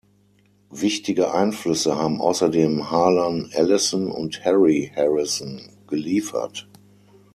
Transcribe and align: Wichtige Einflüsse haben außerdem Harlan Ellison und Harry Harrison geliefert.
Wichtige 0.73 1.31
Einflüsse 1.31 1.95
haben 1.95 2.21
außerdem 2.21 2.89
Harlan 2.89 3.51
Ellison 3.51 4.09
und 4.11 4.43
Harry 4.43 4.91
Harrison 4.95 5.61
geliefert. 5.85 6.67